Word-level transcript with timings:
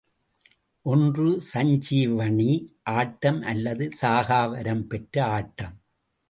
ஒன்று 0.85 1.27
சஞ்சீவணி 1.53 2.49
ஆட்டம் 2.95 3.41
அல்லது 3.41 3.87
சாகா 3.91 4.41
வரம் 4.45 4.87
பெற்ற 4.87 5.15
ஆட்டம். 5.27 5.77